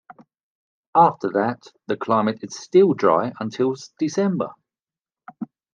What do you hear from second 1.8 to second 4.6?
the climate is still dry until December.